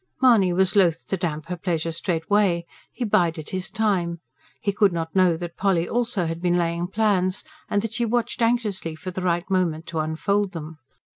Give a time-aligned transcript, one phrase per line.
[0.19, 4.19] Mahony was loath to damp her pleasure straightway; he bided his time.
[4.59, 8.41] He could not know that Polly also had been laying plans, and that she watched
[8.41, 10.79] anxiously for the right moment to unfold them.